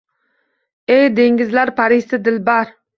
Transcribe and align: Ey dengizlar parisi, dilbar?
Ey 0.95 1.13
dengizlar 1.21 1.75
parisi, 1.81 2.25
dilbar? 2.29 2.79